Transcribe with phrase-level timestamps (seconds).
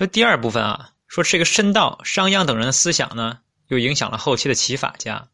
[0.00, 5.28] 说第二部分啊，说这个申道、商鞅等人的思想呢，又影响了后期的齐法家。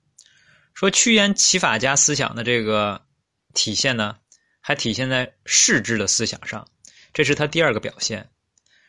[0.75, 3.07] 说屈原齐法家思想的这个
[3.55, 4.17] 体现呢，
[4.61, 6.67] 还体现在士治的思想上，
[7.15, 8.29] 这是他第二个表现。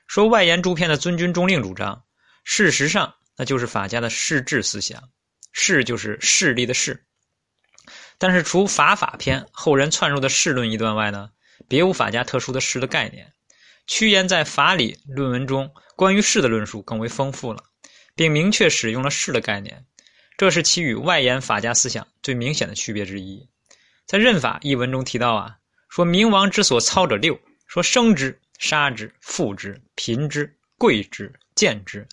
[0.08, 2.06] 说外延诸篇的尊君重令主张，
[2.44, 5.12] 事实上那就是法家的士治思想，
[5.52, 7.06] 士就是势力的势。
[8.18, 11.30] 但是除法法篇后人窜入的士论一段外呢，
[11.68, 13.32] 别无法家特殊的士的概念。
[13.88, 17.64] 屈原在法理论文中关于士的论述更为丰富了，
[18.16, 19.86] 并明确使用了士的概念。
[20.38, 23.48] 这是其与外延法家思想最明显的区别之一。
[24.06, 25.58] 在《任法》一文中提到啊，
[25.90, 32.08] 说明王之所操者六，说生之、杀之、富之、贫之、贵之、贱之，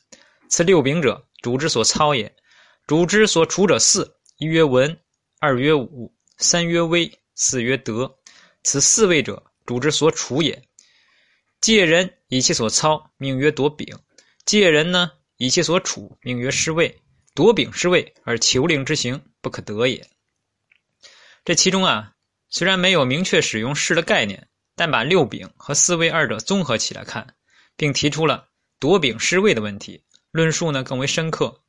[0.49, 2.35] 此六柄者，主之所操也。
[2.87, 4.97] 主之所处者四：一曰文，
[5.41, 8.11] 二曰武，三曰威，四曰德。
[8.63, 10.63] 此四位者，主之所处也。
[11.65, 13.97] 借人以其所操，命曰夺柄；
[14.45, 17.01] 借人呢，以其所处，命曰失位。
[17.35, 20.07] 夺柄失位而求令之行不可得也。
[21.43, 22.13] 这其中啊，
[22.51, 27.35] 虽然没有明确使用士的概念，但把六柄和四位二者综合起来看，
[27.79, 28.47] 并提出了
[28.79, 31.63] 夺柄失位的问题，论述呢更为深刻。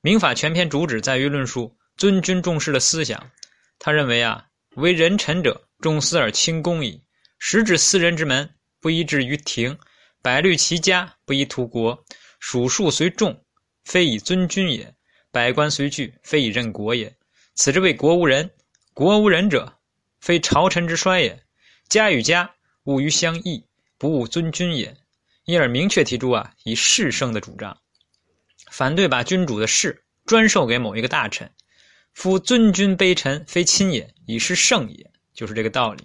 [0.00, 3.32] 民法全篇主旨在于论述尊君重士的思想。
[3.80, 7.02] 他认为啊，为人臣者重私而轻公矣，
[7.40, 8.48] 实指私人之门，
[8.80, 9.76] 不宜置于庭；
[10.22, 12.02] 百虑其家，不宜图国；
[12.38, 13.44] 属数虽众，
[13.84, 14.94] 非以尊君也。
[15.30, 17.14] 百官随聚，非以任国也。
[17.54, 18.50] 此之谓国无人。
[18.94, 19.78] 国无人者，
[20.20, 21.42] 非朝臣之衰也。
[21.88, 23.64] 家与家，务于相异，
[23.98, 24.96] 不务尊君也。
[25.44, 27.76] 因而明确提出啊，以士圣的主张，
[28.70, 31.50] 反对把君主的事专授给某一个大臣。
[32.12, 35.10] 夫尊君卑臣，非亲也，以是圣也。
[35.32, 36.04] 就是这个道理。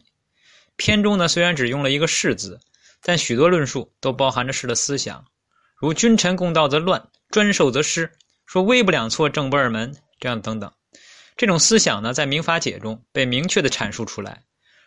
[0.77, 2.59] 篇中呢，虽然只用了一个“士”字，
[3.01, 5.25] 但许多论述都包含着士的思想，
[5.77, 8.11] 如君臣共道则乱，专授则失。
[8.45, 10.71] 说威不两错，正不二门，这样等等，
[11.35, 14.43] 这种思想呢，在《民法解》中被明确的阐述出来。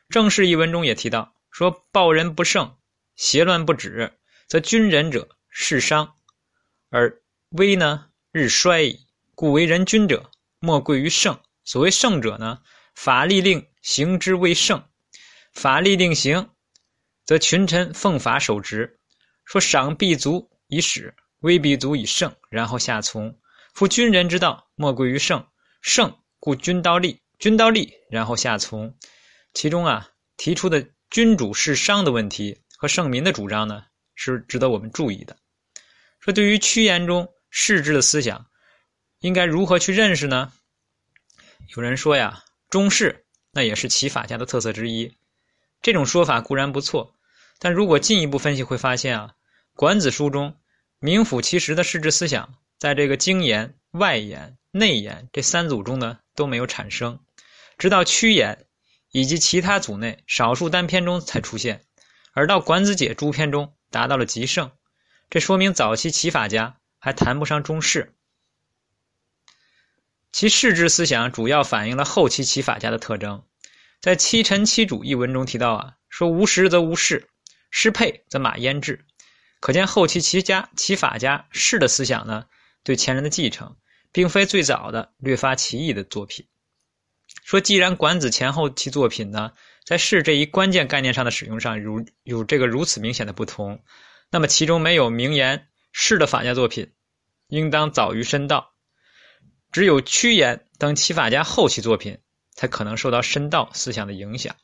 [0.09, 2.77] 正式一文中也提到，说暴人不胜，
[3.17, 4.13] 邪乱不止，
[4.47, 6.15] 则君仁者世伤，
[6.91, 7.21] 而
[7.51, 9.01] 威呢日衰矣。
[9.35, 11.39] 故为人君者，莫贵于圣。
[11.65, 12.59] 所谓圣者呢，
[12.95, 14.83] 法律令行之为圣，
[15.59, 16.51] 法律令行，
[17.25, 19.01] 则群臣奉法守职。
[19.45, 23.37] 说赏必足以始，威必足以胜，然后下从。
[23.75, 25.45] 夫君人之道，莫贵于圣。
[25.81, 28.97] 圣故君道立，君道立，然后下从。
[29.53, 33.83] 其中啊，提出的君主事商的问题和圣民的主张呢，
[34.15, 35.37] 是值得我们注意的。
[36.21, 38.47] 说对于屈原中士治的思想，
[39.19, 40.53] 应该如何去认识呢？
[41.77, 45.13] 有人说呀，中士那也是齐法家的特色之一。
[45.83, 47.15] 这种说法固然不错，
[47.59, 49.35] 但如果进一步分析，会发现啊，
[49.75, 50.57] 《管子》书中
[50.99, 52.55] 名副其实的世治思想。
[52.79, 57.19] 在这个经言、外言、内言这三组中呢，都没有产生，
[57.77, 58.67] 直到屈言
[59.11, 61.85] 以及其他组内少数单篇中才出现，
[62.33, 64.71] 而到《管子解》诸篇中达到了极盛。
[65.29, 68.15] 这说明早期齐法家还谈不上中士，
[70.31, 73.43] 其士之思想主要反映了后期齐法家的特征。
[74.01, 77.29] 在《七臣七主》一文中提到啊，说无实则无事，
[77.71, 79.05] 失配则马焉制。
[79.61, 82.45] 可见后期齐家齐法家士的思想呢。
[82.85, 83.77] 对前人的继承，
[84.13, 86.47] 并非最早的略发奇异的作品。
[87.45, 89.53] 说，既然管子前后期作品呢，
[89.85, 93.83] 在士这一关键概念上的使用上，如有这个如此明显的不同，
[94.31, 96.93] 那么其中没有明言士的法家作品，
[97.49, 98.73] 应当早于申道；
[99.71, 102.21] 只有屈原等齐法家后期作品，
[102.59, 104.57] 才可能受到申道思想的影响。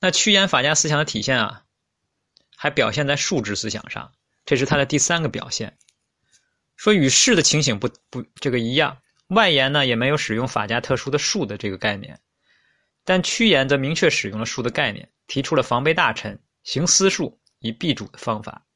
[0.00, 1.62] 那屈原法家思想的体现啊，
[2.56, 4.12] 还表现在数治思想上，
[4.44, 5.78] 这是他的第三个表现。
[6.74, 8.98] 说与士的情形不不这个一样，
[9.28, 12.18] 外延呢也没有使用法家特殊的术的这个概念，
[13.04, 18.66] 但屈原则明确使用了术的概念，提出了防备大臣行私术以避主的方法。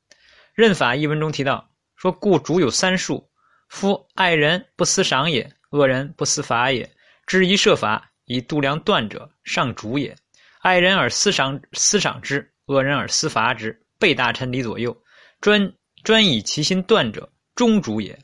[0.55, 3.29] 任法一文中提到说，故主有三术：
[3.69, 6.89] 夫爱人不思赏也，恶人不思法也。
[7.27, 10.17] 知一设法以度量断者，上主也。
[10.61, 14.97] 爱人而思赏思赏之，恶人而思罚之，被大臣离左右，
[15.41, 17.31] 专专以其心断者。
[17.55, 18.19] 中主也，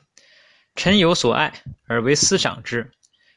[0.74, 1.52] 臣有所爱
[1.86, 2.90] 而为思赏之，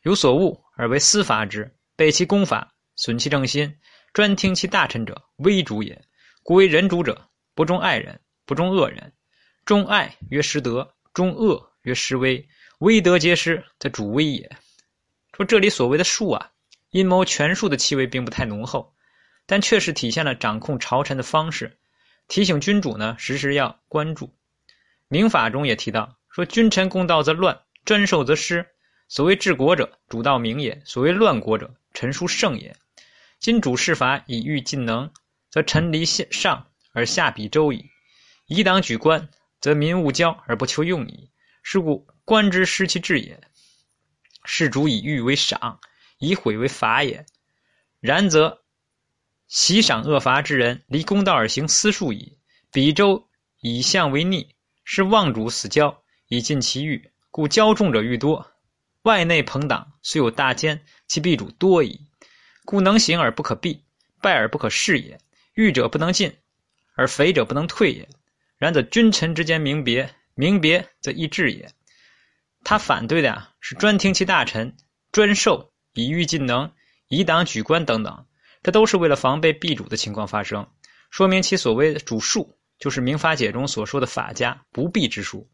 [0.04, 3.78] 有所恶而为思罚之，背其功法，损其正心，
[4.14, 6.04] 专听其大臣者，威主也。
[6.44, 9.14] 故为人主者，不重爱人，不重恶人。
[9.64, 12.46] 重爱曰失德，重恶曰失威。
[12.80, 14.58] 威德皆失，则主威也。
[15.36, 16.52] 说这里所谓的术啊，
[16.92, 18.96] 阴谋权术的气味并不太浓厚，
[19.46, 21.78] 但确实体现了掌控朝臣的方式。
[22.30, 24.34] 提醒君主呢时时要关注。
[25.10, 28.66] 明法中也提到说：“君臣共道则乱，专授则失。
[29.10, 32.74] 所谓治国者，主道明也；所谓乱国者，臣书圣也。
[33.38, 35.12] 今主事法以欲尽能，
[35.50, 37.90] 则臣离上而下比周矣。
[38.48, 39.28] 以党举官，
[39.60, 41.30] 则民务交而不求用矣。
[41.62, 43.38] 是故官之失其志也。
[44.46, 45.80] 事主以欲为赏，
[46.18, 47.26] 以毁为罚也。
[48.00, 48.62] 然则
[49.48, 52.38] 喜赏恶罚之人，离公道而行私术矣。
[52.72, 53.28] 比周
[53.60, 54.54] 以相为逆。”
[54.88, 58.52] 是望主死交以尽其欲，故骄众者愈多。
[59.02, 62.02] 外内朋党虽有大奸，其弊主多矣。
[62.66, 63.84] 故能行而不可避，
[64.22, 65.20] 败而不可恃也。
[65.56, 66.38] 欲者不能进，
[66.94, 68.08] 而肥者不能退也。
[68.60, 71.74] 然则君臣之间明别，明别则易治也。
[72.66, 74.76] 他反对的呀，是专听其大臣，
[75.14, 76.74] 专授以欲尽能，
[77.08, 78.26] 以党举官等等，
[78.62, 80.68] 这都是为了防备弊主的情况发生，
[81.10, 82.60] 说明其所谓的主术。
[82.78, 85.50] 就是《民法解》中所说的法家不避之术，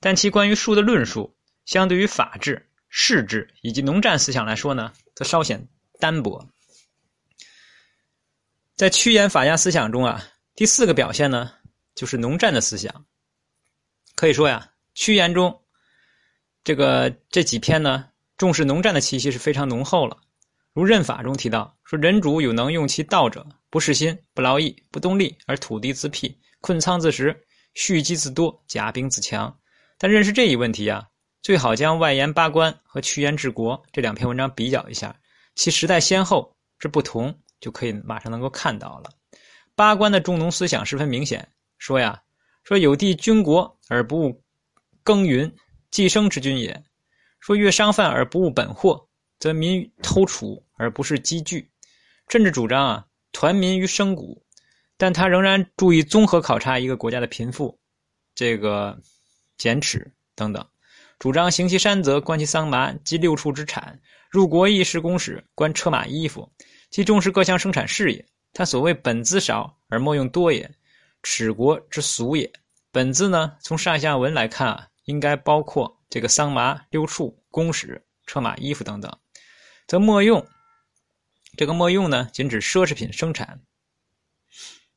[0.00, 5.68] 但其关于术的论述，相对于法治、士治以及农战思想来说呢，则稍显
[6.00, 6.44] 单薄。
[8.74, 10.24] 在屈原法家思想中啊，
[10.56, 11.52] 第四个表现呢，
[11.94, 13.06] 就是农战的思想。
[14.16, 15.62] 可以说呀，屈原中
[16.66, 20.16] 这个这几篇呢，重视农战的气息是非常浓厚了。
[20.72, 27.40] 如《任法》中提到说：“人主有能用其道者，不事心，不劳役，不动力，而土地自辟。”困仓自食，
[27.74, 29.56] 蓄积自多，甲兵自强。
[29.96, 31.06] 但认识这一问题啊，
[31.40, 35.14] 最好将外延八关和屈原治国这两篇文章比较一下，
[35.54, 39.10] 其时代先后之不同，就可以马上能够看到了。
[39.76, 41.48] 八关的重农思想十分明显，
[41.78, 42.20] 说呀，
[42.64, 44.42] 说有地君国而不务
[45.04, 45.54] 耕耘，
[45.96, 46.74] 寄生之君也；
[47.40, 49.08] 说越商贩而不务本货，
[49.38, 51.70] 则民偷储而不是积聚。
[52.28, 54.44] 甚至主张啊，团民于生谷。
[54.98, 57.78] 但他仍然注意综合考察一个国家的贫富、
[58.34, 59.00] 这个
[59.56, 60.62] 减尺等等，
[61.18, 63.98] 主张行其山泽，观其桑麻，及六畜之产，
[64.28, 66.46] 入国议事公使，观车马衣服，
[66.90, 68.22] 即重视各项生产事业。
[68.52, 70.70] 他所谓本资少而莫用多也，
[71.22, 72.52] 耻国之俗也。
[72.92, 79.18] 本资呢，从上下文来看啊，应该包括这个桑麻、六处、公使、车马衣服等等，
[79.88, 80.46] 则莫用。
[81.56, 83.60] 这个莫用呢，仅指奢侈品生产。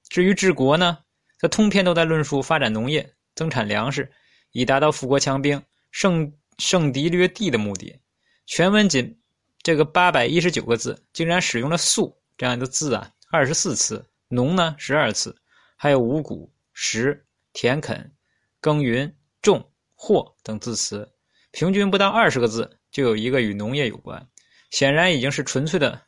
[0.09, 0.97] 至于治国呢，
[1.39, 4.11] 则通篇都在论述发展农业、增产粮食，
[4.51, 7.97] 以达到富国强兵、胜胜敌掠地的目的。
[8.45, 9.17] 全文仅
[9.62, 15.35] 这个八百一十九个字，竟然使用了“粟”这样的字啊二十四次，“农”呢十二次，
[15.77, 18.12] 还有五谷、食、田垦、
[18.59, 19.69] 耕耘、种、
[20.01, 21.06] 或等字词，
[21.51, 24.25] 平均不到二十个字就有一个与农业有关，
[24.72, 26.01] 显然已经是纯粹的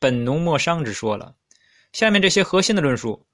[0.00, 1.32] 本农莫商之说了。
[1.92, 3.24] 下面这些核心的论述。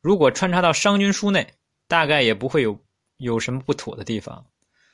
[0.00, 1.54] 如果穿插到商君书内，
[1.88, 2.80] 大概也不会有
[3.16, 4.46] 有什么不妥的地方。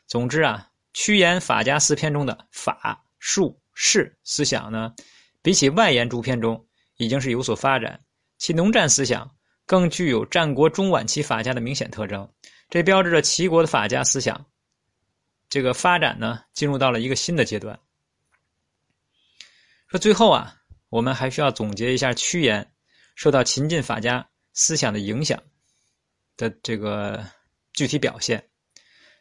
[0.06, 4.95] 总之啊，屈原法家四篇中的法、术、士思想呢，
[5.43, 6.67] 比起外延诸篇中
[6.97, 8.03] 已经是有所发展。
[8.39, 9.31] 其农战思想
[9.69, 12.29] 更具有战国中晚期法家的明显特征，
[12.69, 14.44] 这标志着齐国的法家思想
[15.49, 17.79] 这个发展呢，进入到了一个新的阶段。
[19.87, 20.56] 说最后啊，
[20.88, 22.73] 我们还需要总结一下屈原
[23.15, 24.29] 受到秦晋法家。
[24.55, 25.41] 思想的影响
[26.37, 27.25] 的这个
[27.73, 28.45] 具体表现，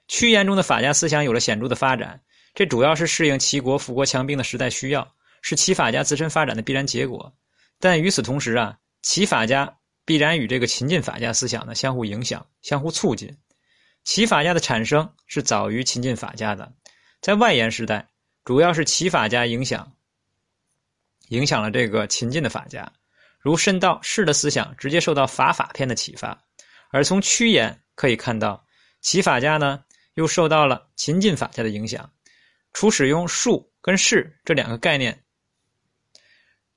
[0.08, 2.20] 屈原中的法家思想有了显著的发展，
[2.56, 5.08] 这主要是适应齐国富国强兵的时代需要，
[5.44, 7.32] 是齐法家自身发展的必然结果。
[7.80, 13.38] 但与此同时啊，齐法家必然与这个秦晋法家思想呢相互影响、相互促进。
[14.06, 16.72] 齐法家的产生是早于秦晋法家的，
[17.20, 18.08] 在外延时代，
[18.46, 19.92] 主要是齐法家影响
[21.28, 22.90] 影响了这个秦晋的法家。
[23.38, 26.42] 如申道士的思想直接受到法法篇的启发，
[26.90, 28.66] 而从趋炎可以看到，
[29.02, 29.84] 齐法家呢
[30.14, 32.10] 又受到了秦晋法家的影响。
[32.72, 35.22] 除使用术跟士这两个概念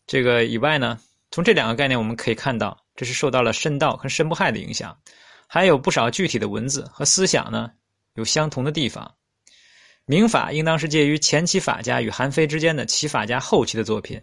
[0.05, 4.99] 这个以外呢，从这两个概念我们可以看到，这是受到了申道和申不害的影响，
[5.47, 7.71] 还有不少具体的文字和思想呢
[8.15, 9.15] 有相同的地方。
[10.05, 14.21] 明法应当是介于前期法家与韩非之间的齐法家后期的作品，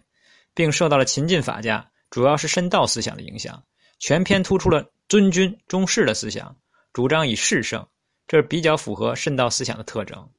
[0.54, 1.90] 并受到了秦晋法家。
[2.10, 3.62] 主要是申道思想的影响，
[3.98, 6.56] 全篇突出了尊君重士的思想，
[6.92, 7.86] 主张以士胜，
[8.26, 10.30] 这比较符合申道思想的特征。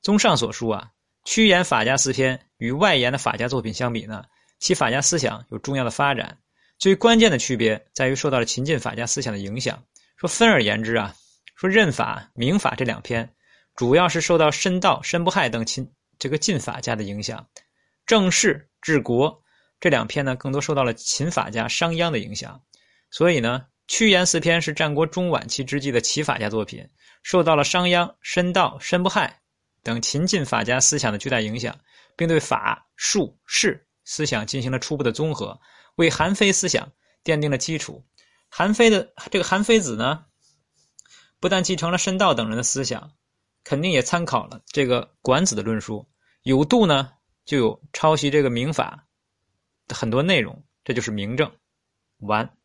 [0.00, 0.88] 综上所述啊，
[1.24, 4.24] 趋炎法家四篇与外延的法家作品相比呢，
[4.58, 6.38] 其法家思想有重要的发展。
[6.78, 9.82] 最关键的区别在于受到了秦晋法家思想的影响。
[10.16, 11.14] 说分而言之啊，
[11.56, 13.28] 说任法、明法这两篇，
[13.74, 17.48] 主要是受到申道、申不害等秦这个晋法家的影响，
[18.06, 19.42] 正事治国。
[19.80, 22.60] 这两篇呢，更多受到了秦法家商鞅的影响，
[23.10, 26.84] 所以呢，屈原四篇是战国中晚期之际的齐法家作品，
[27.22, 29.40] 受到了商鞅、申道、申不害
[29.84, 31.78] 等秦晋法家思想的巨大影响，
[32.16, 35.60] 并对法、术、士思想进行了初步的综合，
[35.96, 38.06] 为韩非思想奠定了基础。
[38.48, 40.24] 韩非的这个韩非子呢，
[41.38, 43.12] 不但继承了申道等人的思想，
[43.64, 46.08] 肯定也参考了这个管子的论述。
[46.42, 47.12] 有度呢，
[47.44, 49.06] 就有抄袭这个明法
[49.86, 51.52] 的很多内容，这就是明证。
[52.16, 52.57] 完。